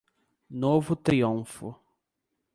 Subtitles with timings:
[0.49, 1.77] Novo Triunfo